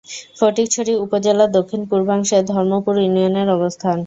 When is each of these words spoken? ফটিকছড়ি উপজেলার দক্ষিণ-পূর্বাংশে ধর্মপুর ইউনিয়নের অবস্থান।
ফটিকছড়ি 0.39 0.93
উপজেলার 1.05 1.49
দক্ষিণ-পূর্বাংশে 1.57 2.37
ধর্মপুর 2.49 2.95
ইউনিয়নের 2.99 3.47
অবস্থান। 3.57 3.97